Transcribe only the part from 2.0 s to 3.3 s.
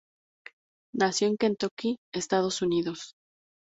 Estados Unidos.